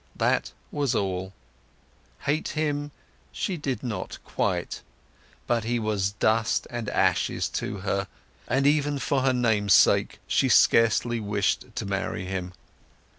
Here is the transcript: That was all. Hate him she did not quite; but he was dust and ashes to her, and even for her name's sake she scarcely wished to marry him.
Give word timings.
That 0.15 0.51
was 0.71 0.95
all. 0.95 1.31
Hate 2.21 2.47
him 2.47 2.89
she 3.31 3.55
did 3.55 3.83
not 3.83 4.17
quite; 4.25 4.81
but 5.45 5.63
he 5.63 5.77
was 5.77 6.13
dust 6.13 6.65
and 6.71 6.89
ashes 6.89 7.47
to 7.49 7.77
her, 7.81 8.07
and 8.47 8.65
even 8.65 8.97
for 8.97 9.21
her 9.21 9.31
name's 9.33 9.73
sake 9.73 10.17
she 10.25 10.49
scarcely 10.49 11.19
wished 11.19 11.75
to 11.75 11.85
marry 11.85 12.25
him. 12.25 12.51